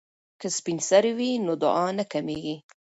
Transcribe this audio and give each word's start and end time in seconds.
که 0.39 0.47
سپین 0.57 0.77
سرې 0.89 1.11
وي 1.17 1.31
نو 1.45 1.53
دعا 1.63 1.87
نه 1.99 2.05
کمیږي. 2.11 2.55